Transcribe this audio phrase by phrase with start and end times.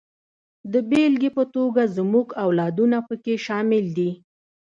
[0.73, 4.11] د بېلګې په توګه زموږ اولادونه پکې شامل دي.